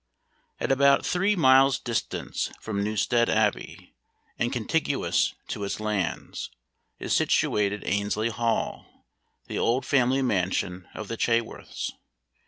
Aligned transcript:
At 0.59 0.71
about 0.71 1.05
three 1.05 1.35
miles' 1.35 1.77
distance 1.77 2.49
from 2.59 2.83
Newstead 2.83 3.29
Abbey, 3.29 3.93
and 4.39 4.51
contiguous 4.51 5.35
to 5.49 5.63
its 5.63 5.79
lands, 5.79 6.49
is 6.97 7.15
situated 7.15 7.83
Annesley 7.83 8.29
Hall, 8.29 9.05
the 9.45 9.59
old 9.59 9.85
family 9.85 10.23
mansion 10.23 10.87
of 10.95 11.07
the 11.07 11.17
Chaworths. 11.17 11.91